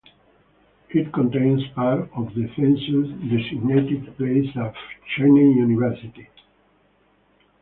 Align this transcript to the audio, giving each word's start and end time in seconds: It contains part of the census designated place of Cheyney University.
It 0.89 1.13
contains 1.13 1.61
part 1.75 2.09
of 2.15 2.33
the 2.33 2.49
census 2.55 3.07
designated 3.29 4.17
place 4.17 4.49
of 4.57 4.73
Cheyney 5.15 5.53
University. 5.55 6.27